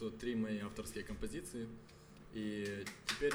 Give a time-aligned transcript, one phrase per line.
[0.00, 1.68] что три мои авторские композиции.
[2.32, 3.34] И теперь